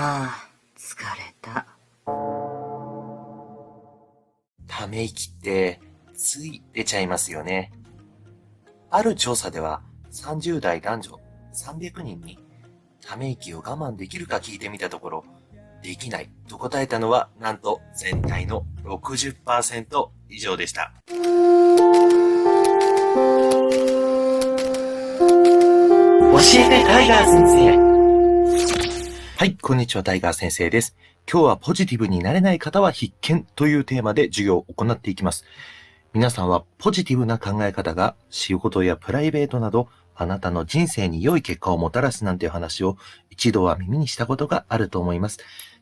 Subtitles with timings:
[0.00, 0.48] はあ、
[0.78, 1.66] 疲れた。
[4.66, 5.78] ため息って、
[6.14, 7.70] つい出ちゃいますよね。
[8.90, 11.20] ある調査では、30代男女
[11.52, 12.38] 300人に、
[13.06, 15.24] ため息を我慢できるか聞いてみたところ、
[15.82, 20.94] できないと答えたのは、なんと全体の60%以上でした。
[21.06, 21.16] 教
[26.58, 27.89] えてタイガー先生
[29.40, 30.94] はい、こんにちは、タイガー先生です。
[31.26, 35.46] 今日はポジティブになれない方は必見というテーマで授業を行っていきます。
[36.12, 42.98] 皆さんはポジティブな考え方が仕事やプライベートなどあなたの人生に良い結果をもたらすなんていう話を
[43.30, 45.38] 一度は耳にしたことがあると思います。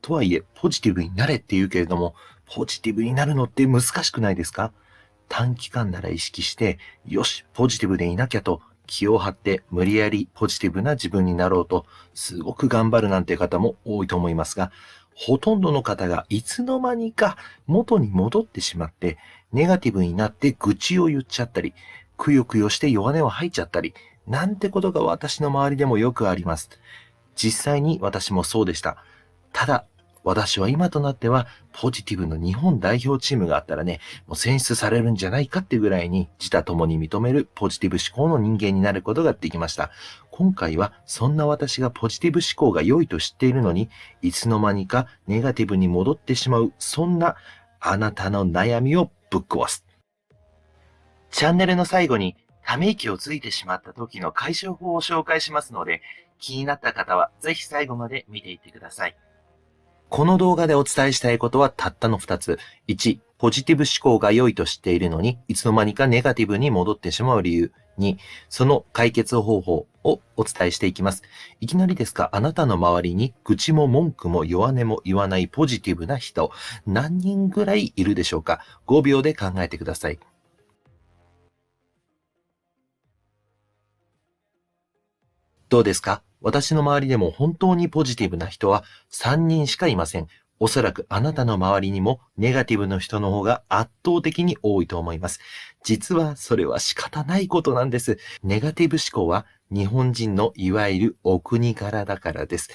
[0.00, 2.14] とはいえ、ポジティブになれって言うけれども、
[2.46, 4.72] ポジティブになるのって難しくないですか？
[5.28, 14.70] 短期間なら意識して、よし、ポジティブでいなきゃと気を張って無理やりポジティブな自分になろうと、すごく頑張るなんて方も多いと思いますが、
[15.14, 19.18] ほとんどの方がいつの間にか元に戻ってしまって、
[19.52, 21.74] ネガティブになって愚痴を言っちゃったり、
[22.16, 23.94] くよくよして弱音を吐いちゃったり、
[24.26, 26.70] なんてことが私の周りでもよくあります。
[27.34, 29.04] 実際に私もそうでした。
[29.52, 29.84] ただ、
[30.24, 39.90] 私は今となっては、ポジティブの日本代表チームがあったらね、もう選出されるんじゃないかってぐらいに、自他共に認めるポジティブ思考の人間になることができました。
[40.30, 43.90] 今回は、そんな私がポジティブ思考が良いと知っているのに、
[44.22, 47.36] いつの間にかネガティブに戻ってしまう、そんな
[47.80, 49.84] あなたの悩みをぶっ壊す。
[51.30, 56.00] チャンネルの最後に、ため息をついてしまった時の解消法を紹介しますので、
[56.38, 59.16] 気になった方はぜひ最後まで見ていってください。
[60.12, 62.58] この動画でお伝えしたいことはたったの2つ。
[62.86, 67.72] 1、ポジティブ思考が良いと知っているのに、いつの間にかネガティブに戻ってしまう理由。
[67.98, 68.18] 2、
[68.50, 71.22] その解決方法をお伝えしていきます。
[71.60, 76.52] いきなりですが、あなたの周りに愚痴も文句も弱音も言わないポジティブな人、
[76.86, 80.18] 何人ぐらいいるでしょうか ?5 秒で考えてください。
[85.72, 86.22] どうですか？
[86.42, 90.26] 私の周りでも本当にポジティブな人は3人しかいません。
[90.60, 95.40] おそらくあなたの周りにもネガティブの人の方が圧倒的に多いと思います。
[95.82, 98.18] 実はそれは仕方ないことなんです。
[98.42, 102.68] ネガティブ思考は日本人のいわゆるお国柄だからです。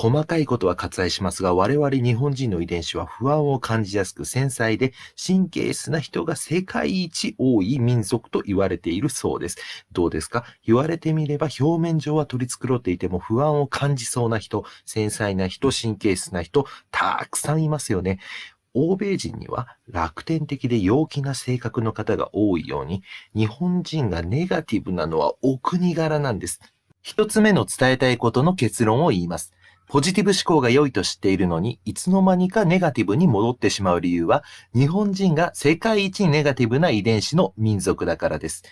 [0.00, 9.58] 細かいことは割愛しますが、我々日本人の遺伝子は不安を感じやすく繊細で神経質な人が世界一多い民族と言われているそうです。
[9.90, 10.44] どうですか？
[10.64, 18.20] 言われてみれば表面上は取り繕っていても不安を感じそうな人、繊細な人、神経質な人、たくさんいますよね。
[18.74, 23.02] 欧米人には楽天的で陽気な性格の方が多いように、
[23.34, 26.60] 日本人がネガティブなのはお国柄なんです。
[27.02, 29.54] 一つ目の伝えたいことの結論を言います。
[29.88, 34.44] ポジティブ思考が良いと知っているのに、いつの間にかネガティブに戻ってしまう理由は、
[34.74, 38.64] 日本人が世界一ネガティブな遺伝子の民族だからです。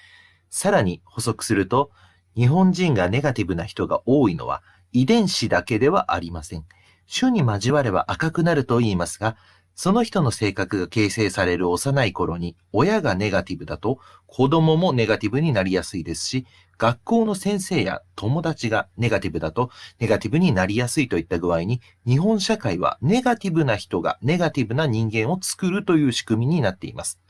[0.50, 1.90] さらに補足すると、
[2.36, 4.62] 日本人がネガティブな人が多いのは、
[4.92, 6.66] 遺伝子だけではありません。
[7.10, 9.36] 種に交われば赤くなると言いますが、
[9.76, 16.46] その人の性格が形成される幼い頃に、親がネガティブだと、子供もネガティブになりやすいですし、
[16.78, 19.70] 学校の先生や友達がネガティブだと、
[20.00, 27.20] ネガティブになりやすいといった具合に、日本社会はネガティブな人がネガティブな人間を作るという仕組みになっています。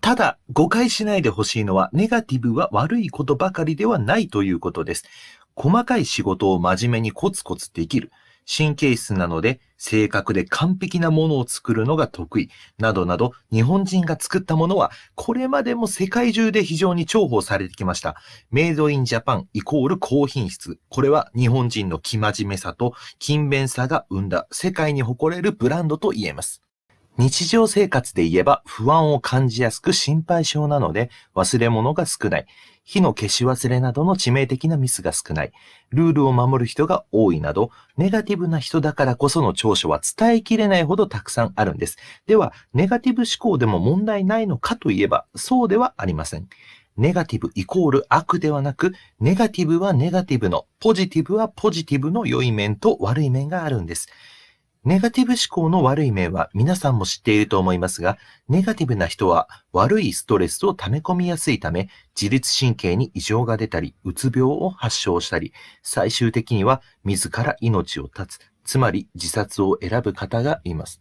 [0.00, 5.04] ただ、誤解しないでほしいのは、ネガティブは悪いことばかりではないということです。
[5.54, 8.10] 細かい仕事を真面目にコツコツできる。
[8.46, 12.50] 神経質なので、正確で完璧なものを作るのが得意。
[12.78, 18.16] などなど、日本人が作ったものは、これまでも世界中で非常に重宝されてきました。
[18.50, 20.78] メイドインジャパンイコール高品質。
[20.88, 26.62] これは日本人の生真面目さと勤勉さが生んだ世界に誇れるブランドと言えます。
[27.18, 32.46] 日常生活で言えば不安を感じやすく心配性なので忘れ物が少ない。
[32.84, 35.52] 火の消し忘れなどの致命的なミスが少ない。
[35.90, 41.96] ルールを守る人が多いなど、ネガティブな人だからこその長所は伝えきれないほどたくさんあるんです。
[42.26, 46.48] では、ネガティブ思考でも問題ないのかといえば、そうではありません。
[46.96, 54.08] ネガティブイコール悪ではなく、ネガティブはネガティブの、ポジティブはポジティブの良い面と悪い面があるんです。
[54.84, 58.18] ネガティブ思考の悪い面は皆さんも知っていると思いますが、
[58.48, 61.88] ネガティブな人は悪いストレスを溜め込みやすいため、
[62.20, 65.52] 自律神経に異常が出たり、うつ病を発症したり、
[65.84, 71.00] 最終的には自ら命を絶つ、つまり自殺を選ぶ方がいます。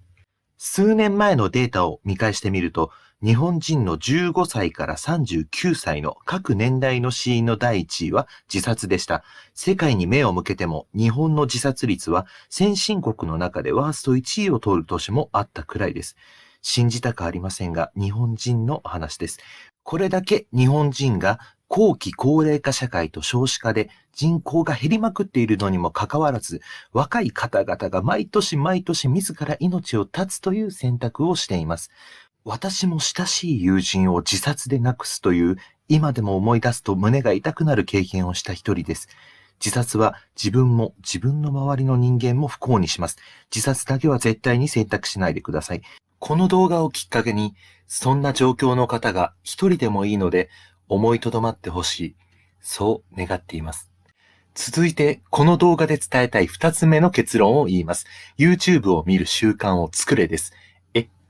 [0.60, 2.92] 数年前のデータを見返してみると、
[3.24, 9.24] 日本人の15歳から39歳の各年代の死因の第1位は自殺でした。
[9.54, 16.16] 世界に目を向けても日本の自殺率は先進国の中でワースト1位を取る年もあったくらいです。
[16.64, 19.40] 信じたくありませんが、日本人の話です。
[19.84, 26.60] これだけ日本人が後期高齢化社会と少子化で人口が減りまくっているのにもかかわらず、
[26.92, 31.92] 若い方々が毎年毎年自ら命を絶つという選択をしています。
[32.44, 35.58] 私も親しい友人を自殺で亡くすという、
[35.88, 39.10] 今でも思い出すと胸が痛くなる経験をした一人です。
[39.64, 43.18] 自殺は自分も自分の周りの人間も不幸にします。
[43.54, 45.82] 自殺だけは絶対に選択しないでください。
[46.18, 47.54] この動画をきっかけに、
[47.88, 50.50] そんな状況の方が一人でもいいので、
[50.88, 52.16] 思いとどまってほしい。
[52.60, 53.92] そう願っています。
[54.56, 58.08] 続いて、この動画で伝えたい二つ目の結論を言います。
[58.40, 60.54] YouTube を見る習慣を作れです。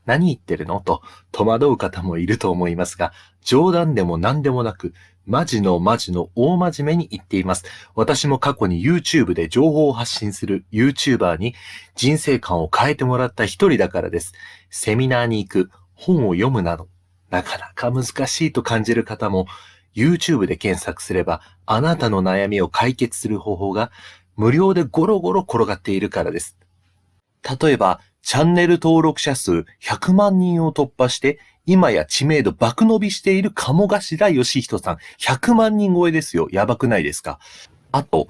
[0.06, 0.82] 何言ってるの？
[0.82, 1.02] と
[1.32, 4.94] 戸惑う方もいると思いますが、冗談でも何でもなく、
[5.28, 7.66] マジのマジの大真面目に言っています。
[7.96, 11.54] 私も過去に YouTube で情報を発信する YouTuber に
[11.96, 14.34] 人生観を変えてもらった一人だからです。
[14.70, 16.88] セミナーに行く、本を読むなど、
[17.30, 19.46] なかなか難しいと感じる方も
[19.96, 23.92] YouTube で検索すればあなたの悩みを解決する方法が
[24.36, 26.58] 無料でゴロゴロ転がっているからです。
[27.62, 34.98] 例えば、チャンネル登録者数100万人を突破して、今や知名度爆伸びしている鴨頭義人さん。
[35.20, 36.48] 100万人超えですよ。
[36.52, 37.40] やばくないですか？
[37.92, 38.28] あと、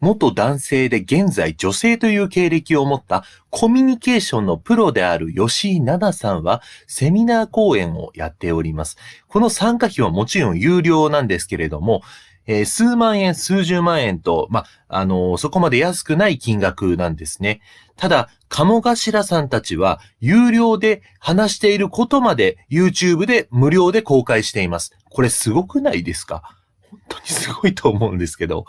[0.00, 8.96] 元男性で現在女性という経歴を持ったコミュニケーションのプロである吉井奈々さんはセミナー講演をやっております。
[9.28, 12.00] この参加費はもちろん有料なんですけれども、
[12.50, 17.60] えー、数万円、数十万円と、まあ、のー、そこまで安くない金額なんですね。
[17.96, 24.90] ただ、鴨頭さんたちは、有料で話していることまで YouTube で無料で公開しています。
[25.10, 26.42] これすごくないですか？
[26.90, 28.66] 本当にすごいと思うんですけど。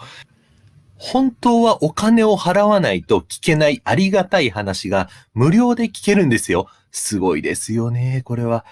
[0.98, 6.68] 本当はお金を払わないと聞けないありがたい話が無料で聞けるんですよ。
[6.92, 8.64] すごいですよね、これは。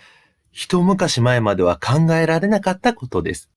[0.51, 3.49] 一昔前までは考えられなかったことです。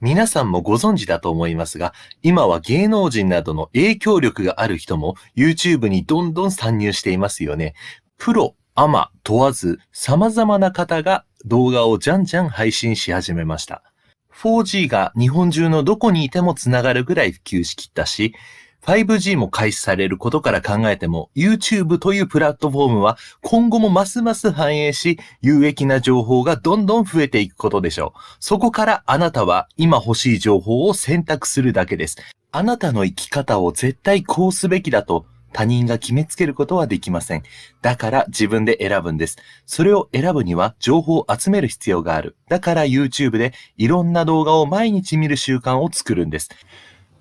[0.00, 1.92] 皆さんもご存知だと思いますが、
[2.22, 7.74] 今は芸能人などの影響力がある人も YouTube にどんどん参入していますよね。
[8.16, 13.82] プロ、アマ問わず様々な方が動画をじゃんじゃん配信し始めました。
[14.32, 18.34] 4G が日本中のどこにいてもつながるぐらい普及しきったし、
[18.82, 28.20] 5G も開始されることから考えても、YouTube というプラットフォームは今後もますます繁栄し、有益な情報がどんどん増えていくことでしょう。
[28.40, 32.16] そこからあなたは今欲しい情報を選択するだけです。
[32.50, 37.42] あなたの生き方を絶対こうすべきだと他人が決めつけることはできません。
[37.82, 39.38] だから自分で選ぶんです。
[39.66, 42.36] それを選ぶには情報を集める必要がある。
[42.48, 46.48] だから YouTube でいろんな動画を毎日見る習慣を作るんです。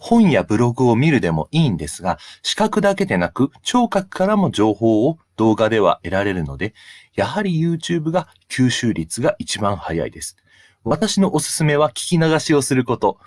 [0.07, 6.73] 本やブログを見るでもいいんですが、視覚だけでなく聴覚からも情報を動画では得られるので、
[7.13, 10.37] やはり YouTube が吸収率が一番早いです。
[10.85, 13.17] 私のおすすめは聞き流しをすること。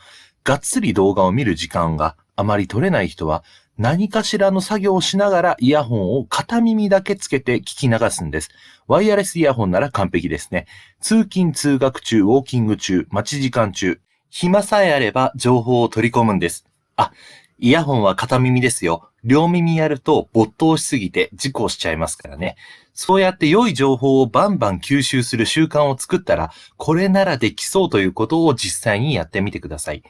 [0.42, 3.44] がっつり動画を見る時間があまり取れない人は、
[3.76, 8.48] 何かしらの作業をしながらイヤホンを片耳だけつけて聞き流すんです。
[8.86, 10.66] ワイヤレスイヤホンなら完璧ですね。
[11.00, 14.00] 通勤通学中、ウォーキング中、待ち時間中、
[14.30, 16.69] 暇さえあれば情報を取り込むんです。
[17.00, 17.12] あ、
[17.58, 19.10] イヤホンは片耳ですよ。
[19.22, 22.56] 両耳やると没頭しすぎて事故しちゃいますからね。
[22.94, 30.02] そうやって良い情報をバンバン吸収する習慣を作ったら、これならできそうということを実際にやってみてください。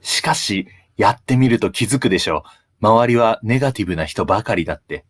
[0.00, 2.44] しかし、やってみると気づくでしょ
[2.82, 2.86] う。
[2.86, 5.04] 周りはネガティブな人ばかりだって。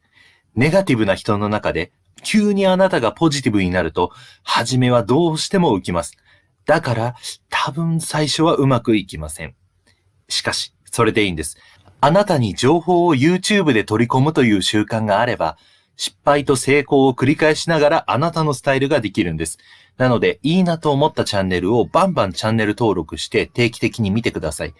[0.55, 1.93] ネガティブな人の中で、
[2.25, 4.11] 急にあなたがポジティブになると、
[4.43, 6.17] 初めはどうしても浮きます。
[6.65, 7.15] だから、
[7.49, 9.55] 多分最初はうまくいきません。
[10.29, 11.57] しかし、それでいいんです。
[12.01, 15.57] あなたに情報を YouTube で取り込むという習慣があれば、
[15.97, 19.59] 失敗と成功を繰り返しながらあなたのスタイルができるんです。
[19.97, 24.75] なので、いいなと思ったチャンネルをバンバンチャンネル登録して定期的に見てください。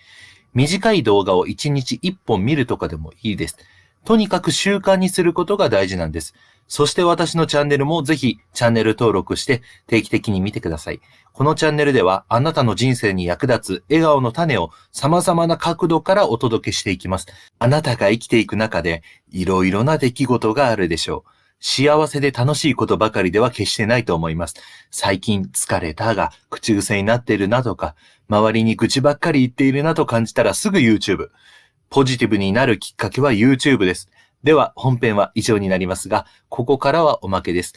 [0.55, 3.59] 短い動画を1日1本見るとかでもいいです。
[4.05, 6.35] とにかく習慣にすることが大事なんです。
[6.69, 11.01] そして私のチャンネルもぜひチャンネル登録して定期的に見てください。
[11.33, 17.27] このチャンネルではあなたの人生に役立つ笑顔の種を様々な角度からお届けしていきます。
[17.59, 21.31] あなたが生きていく中でいろいろな出来事があるでしょう。
[21.61, 24.55] 幸せで楽しいことばかりでは決してないと思います。
[24.91, 27.95] 最近疲れたが口癖になっているなとか、
[28.29, 31.31] 周りに愚痴ばっかり言っているなと感じたらすぐ YouTube。
[31.91, 34.09] ポジティブになるきっかけは YouTube です。
[34.49, 37.75] では本編は以上になりますが、ここからはおまけです。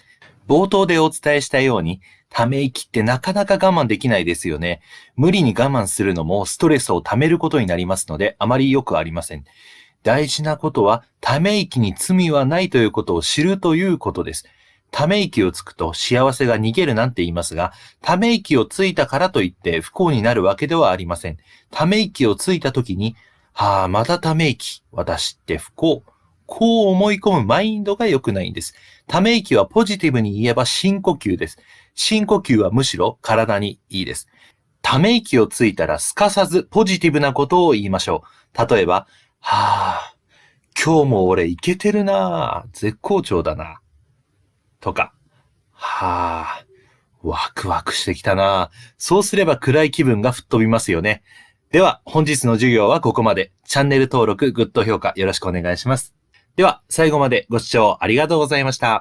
[0.47, 1.99] 冒頭でお伝えしたように、
[2.29, 4.79] ため息ってなかなか我慢できないですよね。
[5.17, 9.43] 無理に我慢するのもストレスを溜めることになりますので、あまり良くありません。
[10.03, 14.45] 大事なことは、ため息に罪はないということを知るということです。
[14.91, 21.37] ため息をつくと幸せが逃げるなんて言いますが、ため息をついたからといって不幸になるわけではありません。
[21.69, 23.17] ため息をついたときに、
[23.51, 24.83] はあ、またため息。
[24.93, 26.03] 私って不幸。
[26.53, 28.75] こう思い込むマインドが良くないんです。
[29.07, 31.57] ため息はポジティブに言えば深呼吸です。
[31.95, 34.27] 深呼吸はむしろ体にいいです。
[34.81, 38.75] ため息をついたらすかさずポジティブなことを言いましょう。
[38.75, 39.07] 例えば、
[39.39, 40.15] はあ、
[40.75, 43.79] 今日も俺いけてるなぁ絶好調だな。
[44.81, 45.13] とか、
[45.71, 46.65] はあ、
[47.23, 51.23] ワクワクしてきたなぁそうすれば暗い気分が吹っ飛びますよね。
[51.71, 53.53] では、本日の授業はここまで。
[53.63, 56.20] チャンネル登録、グッド評価よろしくお願いします。
[56.61, 58.99] では、最後までご視聴ありがとうございました。